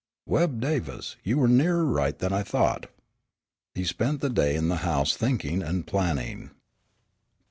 Webb 0.25 0.59
Davis, 0.59 1.15
you 1.23 1.37
were 1.37 1.47
nearer 1.47 1.85
right 1.85 2.17
than 2.17 2.33
I 2.33 2.41
thought." 2.41 2.87
He 3.75 3.83
spent 3.83 4.19
the 4.19 4.31
day 4.31 4.55
in 4.55 4.67
the 4.67 4.77
house 4.77 5.15
thinking 5.15 5.61
and 5.61 5.85
planning. 5.85 6.49